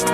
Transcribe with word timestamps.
Ao 0.00 0.06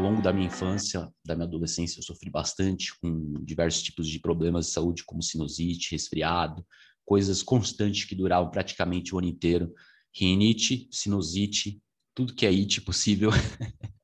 longo 0.00 0.22
da 0.22 0.32
minha 0.32 0.46
infância, 0.46 1.12
da 1.24 1.34
minha 1.34 1.46
adolescência, 1.46 1.98
eu 1.98 2.04
sofri 2.04 2.30
bastante 2.30 2.96
com 3.00 3.34
diversos 3.42 3.82
tipos 3.82 4.06
de 4.06 4.20
problemas 4.20 4.66
de 4.66 4.72
saúde, 4.72 5.04
como 5.04 5.22
sinusite, 5.22 5.90
resfriado, 5.90 6.64
coisas 7.04 7.42
constantes 7.42 8.04
que 8.04 8.14
duravam 8.14 8.50
praticamente 8.50 9.12
o 9.12 9.18
ano 9.18 9.26
inteiro. 9.26 9.74
Rinite, 10.14 10.88
sinusite, 10.92 11.82
tudo 12.14 12.32
que 12.32 12.46
é 12.46 12.50
it 12.50 12.80
possível. 12.82 13.30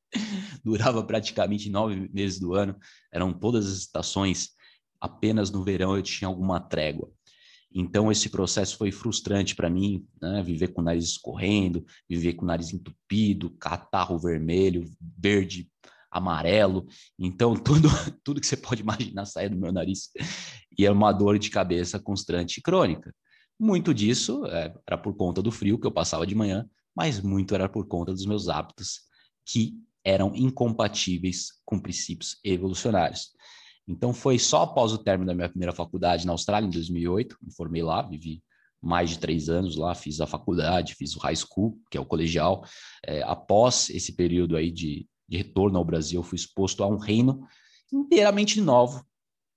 Durava 0.68 1.02
praticamente 1.02 1.70
nove 1.70 2.10
meses 2.12 2.38
do 2.38 2.52
ano, 2.52 2.76
eram 3.10 3.32
todas 3.32 3.66
as 3.66 3.78
estações. 3.78 4.50
Apenas 5.00 5.50
no 5.50 5.64
verão 5.64 5.96
eu 5.96 6.02
tinha 6.02 6.28
alguma 6.28 6.60
trégua. 6.60 7.10
Então, 7.72 8.12
esse 8.12 8.28
processo 8.28 8.76
foi 8.76 8.92
frustrante 8.92 9.56
para 9.56 9.70
mim, 9.70 10.06
né? 10.20 10.42
viver 10.42 10.68
com 10.68 10.82
o 10.82 10.84
nariz 10.84 11.04
escorrendo, 11.04 11.86
viver 12.06 12.34
com 12.34 12.44
o 12.44 12.46
nariz 12.46 12.70
entupido, 12.70 13.50
catarro 13.58 14.18
vermelho, 14.18 14.84
verde, 15.18 15.70
amarelo. 16.10 16.86
Então, 17.18 17.54
tudo, 17.56 17.88
tudo 18.22 18.40
que 18.40 18.46
você 18.46 18.56
pode 18.56 18.82
imaginar 18.82 19.24
sair 19.24 19.48
do 19.48 19.56
meu 19.56 19.72
nariz. 19.72 20.10
E 20.78 20.84
é 20.84 20.90
uma 20.90 21.12
dor 21.12 21.38
de 21.38 21.48
cabeça 21.48 21.98
constante 21.98 22.58
e 22.58 22.62
crônica. 22.62 23.14
Muito 23.58 23.94
disso 23.94 24.44
é, 24.46 24.74
era 24.86 24.98
por 24.98 25.16
conta 25.16 25.40
do 25.40 25.50
frio 25.50 25.78
que 25.78 25.86
eu 25.86 25.92
passava 25.92 26.26
de 26.26 26.34
manhã, 26.34 26.68
mas 26.94 27.22
muito 27.22 27.54
era 27.54 27.70
por 27.70 27.86
conta 27.86 28.12
dos 28.12 28.26
meus 28.26 28.50
hábitos 28.50 29.08
que 29.46 29.74
eram 30.08 30.34
incompatíveis 30.34 31.48
com 31.66 31.78
princípios 31.78 32.38
evolucionários. 32.42 33.28
Então, 33.86 34.14
foi 34.14 34.38
só 34.38 34.62
após 34.62 34.90
o 34.92 34.98
término 34.98 35.26
da 35.26 35.34
minha 35.34 35.48
primeira 35.50 35.72
faculdade 35.72 36.26
na 36.26 36.32
Austrália, 36.32 36.66
em 36.66 36.70
2008, 36.70 37.36
me 37.42 37.52
formei 37.54 37.82
lá, 37.82 38.00
vivi 38.00 38.42
mais 38.80 39.10
de 39.10 39.18
três 39.18 39.50
anos 39.50 39.76
lá, 39.76 39.94
fiz 39.94 40.20
a 40.20 40.26
faculdade, 40.26 40.94
fiz 40.94 41.14
o 41.14 41.18
high 41.18 41.36
school, 41.36 41.78
que 41.90 41.98
é 41.98 42.00
o 42.00 42.06
colegial. 42.06 42.64
É, 43.06 43.22
após 43.22 43.90
esse 43.90 44.14
período 44.14 44.56
aí 44.56 44.70
de, 44.70 45.06
de 45.28 45.36
retorno 45.36 45.78
ao 45.78 45.84
Brasil, 45.84 46.22
fui 46.22 46.36
exposto 46.36 46.82
a 46.82 46.86
um 46.86 46.96
reino 46.96 47.46
inteiramente 47.92 48.62
novo, 48.62 49.04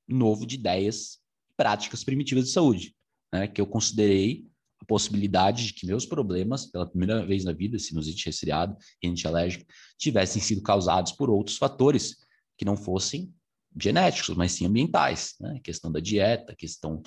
novo 0.05 0.45
de 0.45 0.55
ideias, 0.55 1.19
práticas 1.55 2.03
primitivas 2.03 2.45
de 2.45 2.52
saúde, 2.52 2.93
né, 3.31 3.47
que 3.47 3.61
eu 3.61 3.67
considerei 3.67 4.50
a 4.81 4.85
possibilidade 4.85 5.67
de 5.67 5.73
que 5.73 5.85
meus 5.85 6.05
problemas, 6.05 6.65
pela 6.65 6.87
primeira 6.87 7.25
vez 7.25 7.45
na 7.45 7.53
vida, 7.53 7.77
sinusite 7.77 8.25
resfriado, 8.25 8.75
rinite 9.01 9.27
alérgica, 9.27 9.65
tivessem 9.97 10.41
sido 10.41 10.61
causados 10.61 11.11
por 11.11 11.29
outros 11.29 11.57
fatores 11.57 12.17
que 12.57 12.65
não 12.65 12.75
fossem 12.75 13.33
genéticos, 13.79 14.35
mas 14.35 14.52
sim 14.52 14.65
ambientais, 14.65 15.35
né? 15.39 15.59
Questão 15.63 15.91
da 15.91 15.99
dieta, 15.99 16.55
questão 16.55 17.02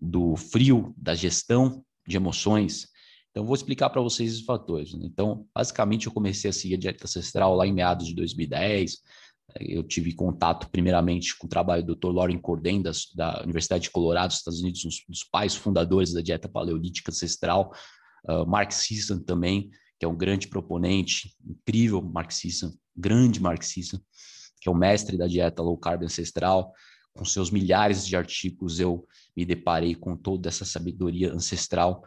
do 0.00 0.34
frio, 0.34 0.94
da 0.96 1.14
gestão 1.14 1.84
de 2.06 2.16
emoções. 2.16 2.88
Então, 3.30 3.44
vou 3.44 3.54
explicar 3.54 3.88
para 3.90 4.00
vocês 4.00 4.36
os 4.36 4.44
fatores. 4.44 4.92
Né? 4.94 5.06
Então, 5.06 5.46
basicamente, 5.54 6.06
eu 6.06 6.12
comecei 6.12 6.50
a 6.50 6.52
seguir 6.52 6.74
a 6.74 6.78
dieta 6.78 7.04
ancestral 7.04 7.54
lá 7.54 7.66
em 7.66 7.72
meados 7.72 8.06
de 8.06 8.14
2010. 8.14 8.98
Eu 9.60 9.82
tive 9.82 10.14
contato, 10.14 10.68
primeiramente, 10.70 11.36
com 11.36 11.46
o 11.46 11.50
trabalho 11.50 11.84
do 11.84 11.94
Dr. 11.94 12.12
Lauren 12.12 12.38
Corden, 12.38 12.82
das, 12.82 13.06
da 13.14 13.42
Universidade 13.42 13.84
de 13.84 13.90
Colorado, 13.90 14.32
Estados 14.32 14.60
Unidos, 14.60 14.84
um 14.84 14.88
dos 15.08 15.24
pais 15.24 15.54
fundadores 15.54 16.12
da 16.12 16.20
dieta 16.20 16.48
paleolítica 16.48 17.10
ancestral. 17.10 17.72
Uh, 18.28 18.46
Mark 18.46 18.72
Sisson 18.72 19.18
também, 19.18 19.70
que 19.98 20.04
é 20.04 20.08
um 20.08 20.16
grande 20.16 20.48
proponente, 20.48 21.34
incrível 21.44 22.00
Mark 22.00 22.30
Sisson, 22.30 22.72
grande 22.96 23.40
Mark 23.40 23.62
Sisson 23.62 23.98
que 24.62 24.68
é 24.68 24.72
o 24.72 24.76
mestre 24.76 25.18
da 25.18 25.26
dieta 25.26 25.60
low 25.60 25.76
carb 25.76 26.04
ancestral, 26.04 26.72
com 27.14 27.24
seus 27.24 27.50
milhares 27.50 28.06
de 28.06 28.16
artigos, 28.16 28.78
eu 28.78 29.06
me 29.36 29.44
deparei 29.44 29.94
com 29.94 30.16
toda 30.16 30.48
essa 30.48 30.64
sabedoria 30.64 31.32
ancestral 31.32 32.04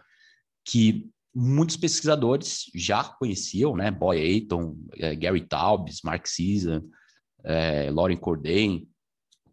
que 0.63 1.07
muitos 1.33 1.75
pesquisadores 1.75 2.71
já 2.73 3.03
conheciam, 3.03 3.75
né? 3.75 3.91
Boy 3.91 4.17
Ayton, 4.17 4.77
eh, 4.95 5.13
Gary 5.15 5.45
Taubes, 5.45 5.99
Mark 6.01 6.25
Sisson, 6.25 6.81
eh, 7.45 7.89
Lauren 7.91 8.17
Corday, 8.17 8.87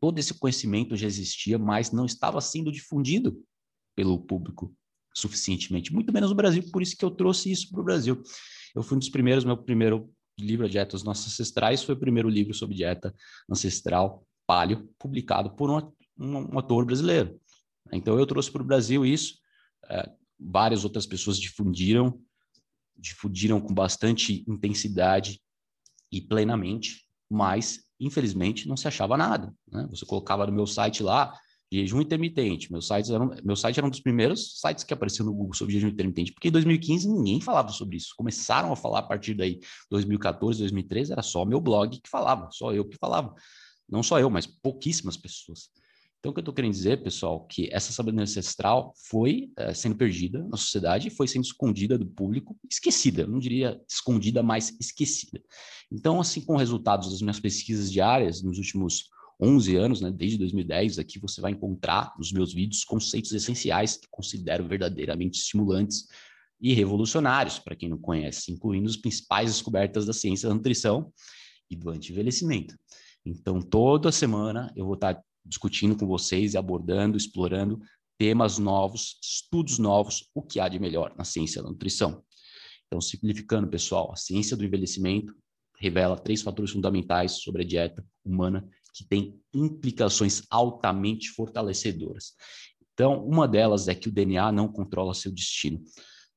todo 0.01 0.19
esse 0.19 0.35
conhecimento 0.35 0.97
já 0.97 1.07
existia, 1.07 1.59
mas 1.59 1.93
não 1.93 2.07
estava 2.07 2.41
sendo 2.41 2.73
difundido 2.73 3.41
pelo 3.95 4.19
público 4.19 4.75
suficientemente, 5.15 5.93
muito 5.93 6.13
menos 6.13 6.31
no 6.31 6.37
Brasil, 6.37 6.65
por 6.73 6.83
isso 6.83 6.97
que 6.97 7.05
eu 7.05 7.11
trouxe 7.11 7.51
isso 7.51 7.71
para 7.71 7.81
o 7.81 7.85
Brasil. 7.85 8.23
Eu 8.75 8.83
fui 8.83 8.97
um 8.97 8.99
dos 8.99 9.11
primeiros, 9.11 9.45
meu 9.45 9.57
primeiro 9.57 10.11
livro 10.39 10.65
A 10.65 10.69
Dieta 10.69 10.93
dos 10.93 11.05
Nossos 11.05 11.27
Ancestrais 11.27 11.83
foi 11.83 11.95
o 11.95 11.99
primeiro 11.99 12.29
livro 12.29 12.55
sobre 12.55 12.75
dieta 12.75 13.15
ancestral 13.49 14.27
paleo, 14.47 14.89
publicado 14.99 15.55
por 15.55 15.71
um, 15.71 15.93
um, 16.19 16.55
um 16.55 16.59
ator 16.59 16.85
brasileiro. 16.85 17.39
Então 17.93 18.19
eu 18.19 18.27
trouxe 18.27 18.51
para 18.51 18.63
o 18.63 18.67
Brasil 18.67 19.05
isso, 19.05 19.39
é, 19.89 20.11
várias 20.39 20.85
outras 20.85 21.07
pessoas 21.07 21.39
difundiram, 21.39 22.21
difundiram 22.97 23.61
com 23.61 23.75
bastante 23.75 24.45
intensidade 24.49 25.41
e 26.11 26.21
plenamente, 26.21 27.07
mas 27.33 27.81
infelizmente 27.99 28.69
não 28.69 28.77
se 28.77 28.87
achava 28.87 29.17
nada. 29.17 29.55
Né? 29.71 29.87
Você 29.91 30.05
colocava 30.05 30.47
no 30.47 30.53
meu 30.53 30.67
site 30.67 31.03
lá, 31.03 31.33
jejum 31.73 32.01
intermitente. 32.01 32.71
Meu 32.71 32.83
site, 32.83 33.13
era, 33.13 33.25
meu 33.43 33.57
site 33.57 33.79
era 33.79 33.87
um 33.87 33.91
dos 33.91 34.01
primeiros 34.01 34.61
sites 34.61 34.85
que 34.85 34.93
apareceu 34.93 35.25
no 35.25 35.33
Google 35.33 35.55
sobre 35.55 35.73
jejum 35.73 35.89
intermitente, 35.89 36.33
porque 36.33 36.49
em 36.49 36.53
2015 36.53 37.09
ninguém 37.09 37.41
falava 37.41 37.71
sobre 37.71 37.97
isso. 37.97 38.15
Começaram 38.17 38.73
a 38.73 38.77
falar 38.77 38.99
a 38.99 39.03
partir 39.03 39.35
daí, 39.35 39.59
2014, 39.91 40.59
2013, 40.61 41.13
era 41.13 41.23
só 41.23 41.45
meu 41.45 41.61
blog 41.61 41.99
que 42.01 42.11
falava, 42.11 42.49
só 42.53 42.73
eu 42.73 42.85
que 42.85 42.97
falava. 42.99 43.35
Não 43.89 44.03
só 44.03 44.21
eu, 44.21 44.29
mas 44.29 44.47
pouquíssimas 44.47 45.17
pessoas. 45.17 45.71
Então, 46.23 46.31
o 46.31 46.33
que 46.33 46.39
eu 46.39 46.43
estou 46.43 46.55
querendo 46.55 46.71
dizer, 46.71 47.03
pessoal, 47.03 47.45
que 47.49 47.69
essa 47.73 47.93
sabedoria 47.93 48.23
ancestral 48.23 48.95
foi 48.97 49.51
é, 49.57 49.75
sendo 49.75 49.97
perdida 49.97 50.39
na 50.45 50.57
sociedade, 50.57 51.11
foi 51.11 51.27
sendo 51.27 51.43
escondida 51.43 51.99
do 51.99 52.07
público, 52.07 52.57
esquecida, 52.71 53.27
não 53.27 53.41
diria 53.41 53.81
escondida, 53.91 54.41
mas 54.41 54.73
esquecida. 54.79 55.43
Então, 55.91 56.21
assim, 56.21 56.41
com 56.41 56.55
resultados 56.55 57.11
das 57.11 57.21
minhas 57.21 57.41
pesquisas 57.41 57.91
diárias 57.91 58.41
nos 58.41 58.57
últimos 58.57 59.11
11 59.43 59.75
anos, 59.75 60.01
né, 60.01 60.13
desde 60.13 60.39
2010, 60.39 61.01
aqui 61.01 61.19
você 61.19 61.41
vai 61.41 61.51
encontrar 61.51 62.15
nos 62.17 62.31
meus 62.31 62.55
vídeos 62.55 62.85
conceitos 62.85 63.33
essenciais 63.33 63.97
que 63.97 64.07
considero 64.09 64.65
verdadeiramente 64.69 65.41
estimulantes 65.41 66.07
e 66.61 66.73
revolucionários, 66.73 67.59
para 67.59 67.75
quem 67.75 67.89
não 67.89 67.99
conhece, 67.99 68.53
incluindo 68.53 68.89
as 68.89 68.97
principais 68.97 69.51
descobertas 69.51 70.07
da 70.07 70.13
ciência 70.13 70.49
da 70.49 70.55
nutrição 70.55 71.13
e 71.69 71.75
do 71.75 71.91
anti-envelhecimento. 71.91 72.77
Então, 73.27 73.61
toda 73.61 74.13
semana 74.13 74.73
eu 74.77 74.85
vou 74.85 74.95
estar 74.95 75.21
discutindo 75.45 75.97
com 75.97 76.07
vocês 76.07 76.55
e 76.55 76.59
abordando, 76.59 77.17
explorando 77.17 77.81
temas 78.19 78.59
novos, 78.59 79.19
estudos 79.23 79.79
novos, 79.79 80.29
o 80.35 80.43
que 80.43 80.61
há 80.61 80.69
de 80.69 80.79
melhor 80.79 81.15
na 81.17 81.25
ciência 81.25 81.63
da 81.63 81.69
nutrição. 81.69 82.23
Então, 82.87 83.01
simplificando, 83.01 83.69
pessoal, 83.69 84.13
a 84.13 84.17
ciência 84.17 84.57
do 84.57 84.65
envelhecimento 84.65 85.35
revela 85.79 86.17
três 86.17 86.43
fatores 86.43 86.71
fundamentais 86.71 87.43
sobre 87.43 87.63
a 87.63 87.67
dieta 87.67 88.07
humana 88.25 88.69
que 88.95 89.05
tem 89.05 89.41
implicações 89.55 90.43
altamente 90.51 91.31
fortalecedoras. 91.31 92.35
Então, 92.93 93.27
uma 93.27 93.49
delas 93.49 93.89
é 93.89 93.95
que 93.95 94.09
o 94.09 94.13
DNA 94.13 94.53
não 94.53 94.69
controla 94.69 95.15
seu 95.15 95.33
destino. 95.33 95.83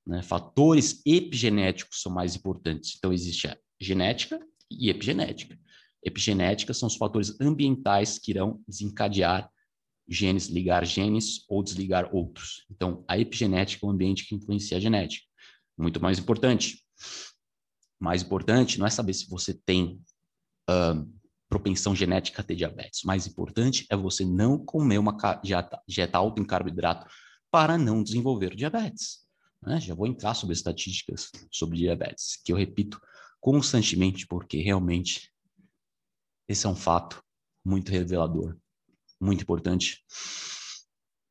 Né? 0.08 0.24
Fatores 0.24 1.02
epigenéticos 1.06 2.02
são 2.02 2.12
mais 2.12 2.36
importantes. 2.36 2.96
Então, 2.98 3.12
existe 3.12 3.48
a 3.48 3.58
genética 3.80 4.40
e 4.72 4.90
epigenética. 4.90 5.60
Epigenética 6.06 6.74
são 6.74 6.88
os 6.88 6.96
fatores 6.96 7.36
ambientais 7.42 8.20
que 8.20 8.32
irão 8.32 8.62
desencadear 8.68 9.50
genes, 10.08 10.48
ligar 10.48 10.86
genes 10.86 11.44
ou 11.50 11.64
desligar 11.64 12.14
outros. 12.14 12.64
Então, 12.70 13.04
a 13.08 13.18
epigenética 13.18 13.86
é 13.86 13.90
o 13.90 13.92
ambiente 13.92 14.26
que 14.26 14.36
influencia 14.36 14.78
a 14.78 14.80
genética. 14.80 15.26
Muito 15.76 16.00
mais 16.00 16.20
importante. 16.20 16.86
Mais 18.00 18.22
importante 18.22 18.78
não 18.78 18.86
é 18.86 18.90
saber 18.90 19.14
se 19.14 19.28
você 19.28 19.54
tem 19.54 20.00
uh, 20.70 21.12
propensão 21.50 21.96
genética 21.96 22.42
a 22.42 22.46
ter 22.46 22.56
diabetes. 22.56 23.02
Mais 23.04 23.26
importante 23.26 23.86
é 23.90 23.96
você 23.96 24.24
não 24.24 24.64
comer 24.64 25.00
uma 25.00 25.18
dieta, 25.44 25.82
dieta 25.88 26.18
alta 26.18 26.40
em 26.40 26.46
carboidrato 26.46 27.08
para 27.50 27.78
não 27.78 28.04
desenvolver 28.04 28.56
diabetes. 28.56 29.26
Né? 29.62 29.80
Já 29.80 29.96
vou 29.96 30.06
entrar 30.06 30.36
sobre 30.36 30.54
estatísticas 30.54 31.32
sobre 31.52 31.78
diabetes, 31.78 32.40
que 32.44 32.52
eu 32.52 32.58
repito 32.58 33.02
constantemente, 33.40 34.28
porque 34.28 34.58
realmente 34.58 35.32
esse 36.48 36.66
é 36.66 36.70
um 36.70 36.76
fato 36.76 37.22
muito 37.64 37.92
revelador, 37.92 38.58
muito 39.20 39.42
importante, 39.42 40.04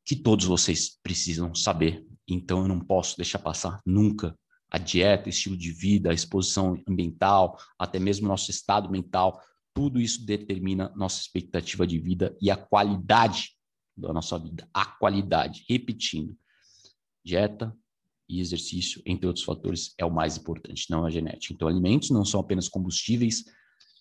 que 0.05 0.15
todos 0.15 0.45
vocês 0.45 0.97
precisam 1.01 1.55
saber. 1.55 2.05
Então 2.27 2.61
eu 2.61 2.67
não 2.67 2.79
posso 2.79 3.15
deixar 3.17 3.39
passar 3.39 3.81
nunca 3.85 4.37
a 4.69 4.77
dieta, 4.77 5.29
estilo 5.29 5.55
de 5.55 5.71
vida, 5.71 6.11
a 6.11 6.13
exposição 6.13 6.81
ambiental, 6.87 7.57
até 7.79 7.99
mesmo 7.99 8.27
nosso 8.27 8.51
estado 8.51 8.89
mental 8.89 9.41
tudo 9.75 9.99
isso 9.99 10.25
determina 10.25 10.91
nossa 10.95 11.19
expectativa 11.19 11.85
de 11.85 11.99
vida 11.99 12.35
e 12.41 12.49
a 12.49 12.55
qualidade 12.55 13.51
da 13.95 14.13
nossa 14.13 14.39
vida. 14.39 14.67
A 14.73 14.85
qualidade, 14.85 15.65
repetindo, 15.67 16.35
dieta 17.23 17.75
e 18.27 18.39
exercício, 18.39 19.01
entre 19.05 19.27
outros 19.27 19.43
fatores, 19.43 19.93
é 19.97 20.05
o 20.05 20.09
mais 20.09 20.37
importante, 20.37 20.89
não 20.89 21.05
a 21.05 21.11
genética. 21.11 21.53
Então, 21.53 21.67
alimentos 21.67 22.09
não 22.09 22.23
são 22.23 22.39
apenas 22.39 22.69
combustíveis 22.69 23.43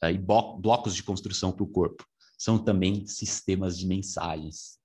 uh, 0.05 0.11
e 0.11 0.19
blocos 0.19 0.95
de 0.95 1.03
construção 1.03 1.53
para 1.53 1.65
o 1.65 1.69
corpo. 1.69 2.05
são 2.39 2.59
também 2.59 3.07
sistemas 3.07 3.79
de 3.79 3.87
mensagens. 3.87 4.79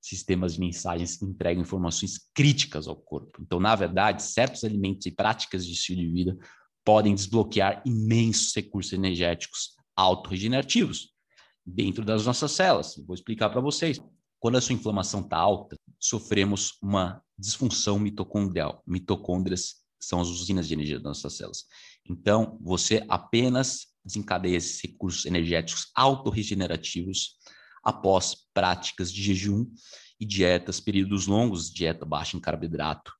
Sistemas 0.00 0.54
de 0.54 0.60
mensagens 0.60 1.16
que 1.16 1.24
entregam 1.24 1.62
informações 1.62 2.18
críticas 2.34 2.86
ao 2.86 2.96
corpo. 2.96 3.40
Então, 3.40 3.58
na 3.58 3.74
verdade, 3.74 4.22
certos 4.22 4.64
alimentos 4.64 5.06
e 5.06 5.10
práticas 5.10 5.66
de 5.66 5.72
estilo 5.72 6.00
de 6.00 6.10
vida 6.10 6.38
podem 6.84 7.14
desbloquear 7.14 7.82
imensos 7.86 8.54
recursos 8.54 8.92
energéticos 8.92 9.74
autorregenerativos 9.96 11.14
dentro 11.64 12.04
das 12.04 12.26
nossas 12.26 12.52
células. 12.52 12.94
Vou 13.06 13.14
explicar 13.14 13.48
para 13.48 13.60
vocês. 13.60 14.00
Quando 14.38 14.56
a 14.56 14.60
sua 14.60 14.74
inflamação 14.74 15.20
está 15.20 15.38
alta, 15.38 15.76
sofremos 15.98 16.76
uma 16.82 17.22
disfunção 17.38 17.98
mitocondrial. 17.98 18.82
Mitocôndrias 18.86 19.76
são 19.98 20.20
as 20.20 20.28
usinas 20.28 20.68
de 20.68 20.74
energia 20.74 20.96
das 20.96 21.04
nossas 21.04 21.38
células. 21.38 21.64
Então, 22.08 22.58
você 22.60 23.04
apenas 23.08 23.86
desencadeia 24.04 24.56
esses 24.56 24.80
recursos 24.80 25.24
energéticos 25.24 25.90
autorregenerativos 25.94 27.36
após 27.82 28.36
práticas 28.52 29.12
de 29.12 29.22
jejum 29.22 29.66
e 30.20 30.26
dietas, 30.26 30.80
períodos 30.80 31.26
longos, 31.26 31.72
dieta 31.72 32.04
baixa 32.04 32.36
em 32.36 32.40
carboidrato 32.40 33.12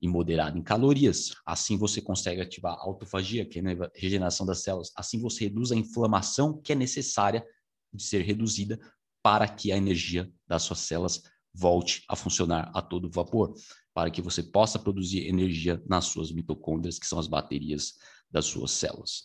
e 0.00 0.08
moderada 0.08 0.58
em 0.58 0.62
calorias. 0.62 1.34
Assim 1.46 1.76
você 1.76 2.00
consegue 2.00 2.40
ativar 2.40 2.74
a 2.74 2.82
autofagia, 2.82 3.44
que 3.44 3.58
é 3.58 3.62
a 3.62 3.90
regeneração 3.94 4.44
das 4.44 4.62
células. 4.62 4.90
Assim 4.96 5.20
você 5.20 5.44
reduz 5.44 5.70
a 5.70 5.76
inflamação 5.76 6.60
que 6.60 6.72
é 6.72 6.74
necessária 6.74 7.44
de 7.92 8.02
ser 8.02 8.22
reduzida 8.22 8.78
para 9.22 9.46
que 9.46 9.70
a 9.70 9.76
energia 9.76 10.30
das 10.46 10.62
suas 10.64 10.80
células 10.80 11.22
volte 11.54 12.02
a 12.08 12.16
funcionar 12.16 12.70
a 12.74 12.82
todo 12.82 13.10
vapor, 13.10 13.54
para 13.94 14.10
que 14.10 14.22
você 14.22 14.42
possa 14.42 14.78
produzir 14.78 15.26
energia 15.26 15.82
nas 15.86 16.06
suas 16.06 16.32
mitocôndrias, 16.32 16.98
que 16.98 17.06
são 17.06 17.18
as 17.18 17.26
baterias 17.26 17.94
das 18.30 18.46
suas 18.46 18.70
células. 18.70 19.24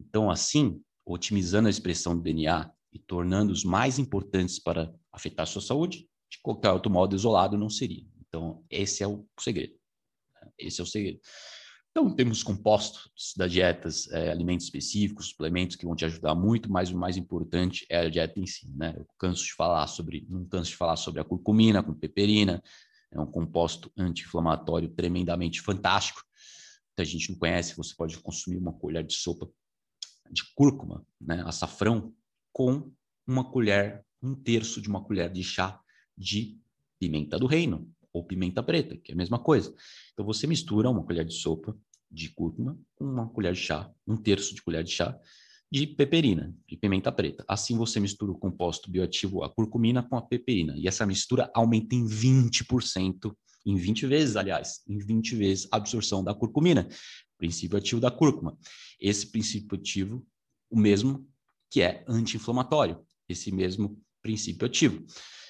Então, 0.00 0.30
assim, 0.30 0.80
otimizando 1.04 1.68
a 1.68 1.70
expressão 1.70 2.16
do 2.16 2.22
DNA 2.22 2.70
e 2.92 2.98
tornando-os 2.98 3.64
mais 3.64 3.98
importantes 3.98 4.58
para 4.58 4.92
afetar 5.12 5.44
a 5.44 5.46
sua 5.46 5.62
saúde, 5.62 6.08
de 6.30 6.38
qualquer 6.42 6.70
outro 6.70 6.90
modo 6.90 7.14
isolado 7.14 7.58
não 7.58 7.68
seria. 7.68 8.06
Então, 8.26 8.64
esse 8.70 9.02
é 9.02 9.06
o 9.06 9.26
segredo. 9.38 9.74
Esse 10.58 10.80
é 10.80 10.84
o 10.84 10.86
segredo. 10.86 11.20
Então, 11.90 12.14
temos 12.14 12.42
compostos 12.42 13.34
das 13.36 13.52
dietas, 13.52 14.10
é, 14.10 14.30
alimentos 14.30 14.64
específicos, 14.64 15.28
suplementos 15.28 15.76
que 15.76 15.84
vão 15.84 15.94
te 15.94 16.06
ajudar 16.06 16.34
muito, 16.34 16.72
mas 16.72 16.90
o 16.90 16.96
mais 16.96 17.18
importante 17.18 17.84
é 17.90 17.98
a 17.98 18.08
dieta 18.08 18.40
em 18.40 18.46
si, 18.46 18.66
né? 18.74 18.94
Eu 18.96 19.06
canso 19.18 19.44
de 19.44 19.52
falar 19.52 19.86
sobre, 19.86 20.26
não 20.30 20.46
canso 20.46 20.70
de 20.70 20.76
falar 20.76 20.96
sobre 20.96 21.20
a 21.20 21.24
curcumina 21.24 21.82
com 21.82 21.92
peperina, 21.92 22.62
é 23.12 23.20
um 23.20 23.26
composto 23.26 23.92
anti-inflamatório 23.96 24.88
tremendamente 24.88 25.60
fantástico. 25.60 26.22
Muita 26.88 27.04
gente 27.10 27.30
não 27.30 27.38
conhece, 27.38 27.76
você 27.76 27.94
pode 27.94 28.18
consumir 28.18 28.58
uma 28.58 28.72
colher 28.72 29.04
de 29.04 29.14
sopa 29.14 29.48
de 30.30 30.42
cúrcuma, 30.54 31.06
né, 31.20 31.42
açafrão, 31.46 32.14
com 32.52 32.90
uma 33.26 33.44
colher, 33.44 34.04
um 34.22 34.34
terço 34.34 34.80
de 34.80 34.88
uma 34.88 35.04
colher 35.04 35.30
de 35.30 35.44
chá 35.44 35.80
de 36.16 36.58
pimenta 36.98 37.38
do 37.38 37.46
reino, 37.46 37.90
ou 38.12 38.24
pimenta 38.24 38.62
preta, 38.62 38.96
que 38.96 39.12
é 39.12 39.14
a 39.14 39.16
mesma 39.16 39.38
coisa. 39.38 39.74
Então 40.12 40.24
você 40.24 40.46
mistura 40.46 40.90
uma 40.90 41.04
colher 41.04 41.24
de 41.24 41.34
sopa 41.34 41.76
de 42.10 42.30
cúrcuma 42.30 42.78
com 42.94 43.04
uma 43.04 43.28
colher 43.28 43.54
de 43.54 43.60
chá, 43.60 43.90
um 44.06 44.16
terço 44.16 44.54
de 44.54 44.62
colher 44.62 44.84
de 44.84 44.90
chá 44.90 45.18
de 45.72 45.86
peperina, 45.86 46.54
de 46.68 46.76
pimenta 46.76 47.10
preta. 47.10 47.42
Assim 47.48 47.78
você 47.78 47.98
mistura 47.98 48.30
o 48.30 48.38
composto 48.38 48.90
bioativo, 48.90 49.42
a 49.42 49.48
curcumina, 49.48 50.02
com 50.02 50.18
a 50.18 50.20
peperina. 50.20 50.74
E 50.76 50.86
essa 50.86 51.06
mistura 51.06 51.50
aumenta 51.54 51.94
em 51.94 52.04
20%, 52.04 53.34
em 53.64 53.76
20 53.76 54.06
vezes, 54.06 54.36
aliás, 54.36 54.82
em 54.86 54.98
20 54.98 55.34
vezes 55.34 55.68
a 55.72 55.78
absorção 55.78 56.22
da 56.22 56.34
curcumina, 56.34 56.86
princípio 57.38 57.78
ativo 57.78 58.02
da 58.02 58.10
cúrcuma. 58.10 58.58
Esse 59.00 59.26
princípio 59.32 59.78
ativo, 59.78 60.26
o 60.68 60.78
mesmo 60.78 61.26
que 61.70 61.80
é 61.80 62.04
anti-inflamatório, 62.06 63.00
esse 63.26 63.50
mesmo 63.50 63.98
princípio 64.20 64.66
ativo. 64.66 65.02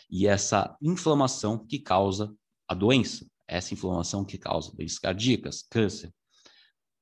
E 0.09 0.29
essa 0.29 0.77
inflamação 0.81 1.67
que 1.67 1.81
causa 1.81 2.33
a 2.69 2.75
doença, 2.75 3.27
essa 3.49 3.75
inflamação 3.75 4.25
que 4.25 4.39
causa 4.39 4.73
doenças 4.73 5.01
cardíacas, 5.01 5.67
câncer, 5.69 6.15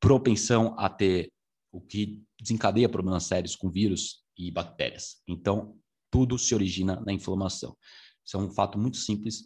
propensão 0.01 0.75
a 0.79 0.89
ter 0.89 1.31
o 1.73 1.81
que 1.81 2.23
desencadeia 2.41 2.89
problemas 2.89 3.25
sérios 3.25 3.57
com 3.57 3.71
vírus 3.71 4.25
e 4.37 4.51
bactérias. 4.51 5.23
Então, 5.27 5.77
tudo 6.11 6.39
se 6.39 6.55
origina 6.55 7.01
na 7.01 7.13
inflamação. 7.13 7.77
Isso 8.25 8.37
é 8.37 8.41
um 8.41 8.51
fato 8.51 8.79
muito 8.79 8.97
simples, 8.97 9.45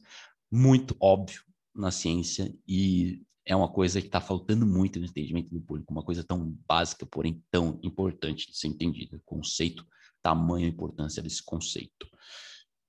muito 0.50 0.96
óbvio 1.00 1.42
na 1.74 1.90
ciência 1.90 2.54
e 2.66 3.22
é 3.46 3.54
uma 3.54 3.68
coisa 3.68 4.00
que 4.00 4.06
está 4.06 4.20
faltando 4.20 4.66
muito 4.66 4.98
no 4.98 5.06
entendimento 5.06 5.50
do 5.50 5.60
público, 5.60 5.92
uma 5.92 6.02
coisa 6.02 6.24
tão 6.24 6.56
básica, 6.66 7.04
porém 7.04 7.42
tão 7.50 7.78
importante 7.82 8.50
de 8.50 8.56
ser 8.56 8.68
entendida. 8.68 9.20
Conceito, 9.24 9.86
tamanho 10.22 10.66
e 10.66 10.70
importância 10.70 11.22
desse 11.22 11.42
conceito. 11.42 12.08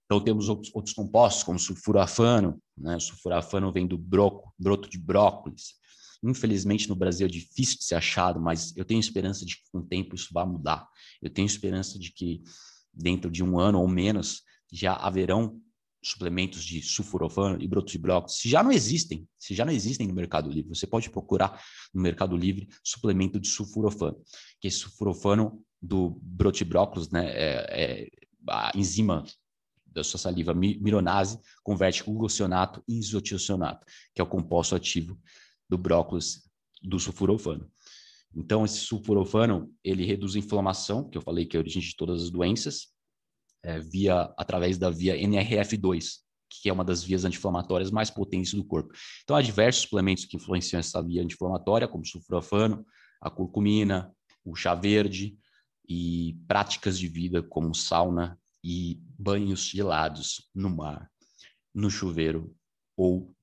Então 0.05 0.23
temos 0.23 0.47
outros, 0.47 0.73
outros 0.73 0.93
compostos, 0.93 1.43
como 1.43 1.59
sulfurafano, 1.59 2.61
né? 2.77 2.95
O 2.95 2.99
sulfurafano 2.99 3.71
vem 3.71 3.88
do 3.88 3.97
broco, 3.97 4.53
broto 4.57 4.89
de 4.89 4.97
brócolis. 4.97 5.73
Infelizmente 6.25 6.89
no 6.89 6.95
Brasil 6.95 7.27
é 7.27 7.30
difícil 7.30 7.77
de 7.77 7.83
ser 7.83 7.95
achado, 7.95 8.39
mas 8.39 8.75
eu 8.75 8.83
tenho 8.83 9.00
esperança 9.00 9.45
de 9.45 9.56
que 9.57 9.63
com 9.72 9.80
o 9.80 9.86
tempo 9.86 10.16
isso 10.16 10.33
vai 10.33 10.45
mudar. 10.45 10.88
Eu 11.22 11.30
tenho 11.30 11.45
esperança 11.45 12.00
de 12.00 12.12
que 12.12 12.42
dentro 12.94 13.30
de 13.30 13.44
um 13.44 13.60
ano 13.60 13.80
ou 13.80 13.88
menos 13.88 14.42
já 14.72 14.94
haverão 14.94 15.62
suplementos 16.04 16.63
de 16.63 16.81
sulforafano 16.81 17.62
e 17.62 17.68
brotos 17.68 17.92
de 17.92 17.98
brócolis, 17.98 18.38
se 18.38 18.48
já 18.48 18.62
não 18.62 18.72
existem, 18.72 19.27
se 19.39 19.56
já 19.56 19.66
não 19.66 19.74
existem 19.74 20.07
no 20.07 20.13
Mercado 20.13 20.50
Livre, 20.50 20.69
você 20.69 20.86
pode 20.86 21.10
procurar 21.10 21.60
no 21.94 22.01
Mercado 22.01 22.38
Livre 22.38 22.68
suplemento 22.83 23.39
de 23.39 23.48
sulforafano, 23.48 24.22
que 24.60 24.68
esse 24.68 24.77
sulforafano 24.77 25.63
do 25.81 26.19
broto 26.22 26.60
de 26.60 26.66
brócolis, 26.66 27.10
né, 27.10 27.27
é, 27.27 27.66
é 27.72 28.10
a 28.48 28.72
enzima 28.75 29.24
da 29.86 30.04
sua 30.04 30.19
saliva 30.19 30.54
mironase 30.54 31.39
converte 31.63 32.04
glucosionato 32.04 32.83
em 32.88 33.00
isotiocianato, 33.00 33.86
que 34.13 34.22
é 34.22 34.24
o 34.24 34.27
composto 34.27 34.75
ativo 34.75 35.18
do 35.69 35.77
brócolis 35.77 36.44
do 36.81 37.00
sulforafano. 37.00 37.69
Então, 38.35 38.65
esse 38.65 38.79
sulforafano, 38.79 39.73
ele 39.83 40.06
reduz 40.06 40.35
a 40.35 40.39
inflamação, 40.39 41.09
que 41.09 41.17
eu 41.17 41.21
falei 41.21 41.45
que 41.45 41.56
é 41.56 41.59
a 41.59 41.62
origem 41.62 41.81
de 41.81 41.95
todas 41.95 42.23
as 42.23 42.29
doenças, 42.29 42.88
é, 43.63 43.79
via 43.79 44.33
através 44.38 44.77
da 44.77 44.89
via 44.89 45.15
NRF2, 45.15 46.17
que 46.50 46.69
é 46.69 46.73
uma 46.73 46.83
das 46.83 47.03
vias 47.03 47.23
anti-inflamatórias 47.23 47.91
mais 47.91 48.09
potentes 48.09 48.53
do 48.53 48.63
corpo. 48.63 48.94
Então, 49.23 49.35
há 49.35 49.41
diversos 49.41 49.83
suplementos 49.83 50.25
que 50.25 50.35
influenciam 50.35 50.79
essa 50.79 51.01
via 51.01 51.23
anti-inflamatória, 51.23 51.88
como 51.88 52.03
o 52.03 52.07
sulforafano, 52.07 52.85
a 53.21 53.29
curcumina, 53.29 54.13
o 54.44 54.56
chá 54.56 54.75
verde 54.75 55.38
e 55.88 56.38
práticas 56.47 57.00
de 57.00 57.07
vida 57.07 57.41
como 57.41 57.73
sauna 57.73 58.39
e 58.63 59.00
banhos 59.17 59.65
gelados 59.65 60.50
no 60.53 60.69
mar, 60.69 61.10
no 61.74 61.89
chuveiro 61.89 62.55
ou 62.98 63.34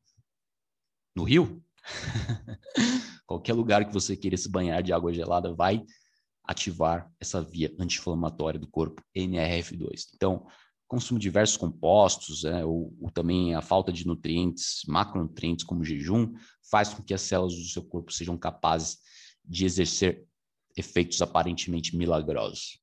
no 1.16 1.24
rio. 1.24 1.62
Qualquer 3.26 3.54
lugar 3.54 3.84
que 3.84 3.92
você 3.92 4.16
queira 4.16 4.36
se 4.36 4.48
banhar 4.48 4.82
de 4.82 4.92
água 4.92 5.12
gelada 5.12 5.54
vai 5.54 5.82
ativar 6.44 7.10
essa 7.20 7.40
via 7.40 7.72
anti-inflamatória 7.78 8.58
do 8.58 8.66
corpo, 8.66 9.02
NRF2. 9.16 10.08
Então, 10.14 10.46
consumo 10.88 11.18
de 11.18 11.24
diversos 11.24 11.56
compostos, 11.56 12.42
né, 12.42 12.64
ou, 12.64 12.94
ou, 13.00 13.10
também 13.10 13.54
a 13.54 13.62
falta 13.62 13.92
de 13.92 14.06
nutrientes, 14.06 14.82
macronutrientes, 14.86 15.64
como 15.64 15.84
jejum, 15.84 16.32
faz 16.70 16.92
com 16.92 17.02
que 17.02 17.14
as 17.14 17.22
células 17.22 17.54
do 17.54 17.64
seu 17.64 17.82
corpo 17.82 18.12
sejam 18.12 18.36
capazes 18.36 18.98
de 19.44 19.64
exercer 19.64 20.26
efeitos 20.76 21.22
aparentemente 21.22 21.96
milagrosos. 21.96 22.78